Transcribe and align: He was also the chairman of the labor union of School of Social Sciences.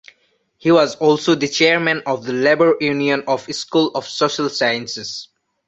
He 0.57 0.71
was 0.71 0.95
also 0.95 1.35
the 1.35 1.47
chairman 1.47 2.01
of 2.07 2.25
the 2.25 2.33
labor 2.33 2.75
union 2.81 3.23
of 3.27 3.41
School 3.53 3.89
of 3.93 4.07
Social 4.07 4.49
Sciences. 4.49 5.27